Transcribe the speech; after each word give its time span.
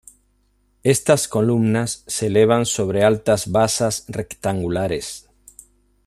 Estas 0.81 1.27
columnas 1.27 2.03
se 2.07 2.25
elevan 2.25 2.65
sobre 2.65 3.03
altas 3.03 3.51
basas 3.51 4.03
rectangulares. 4.07 5.29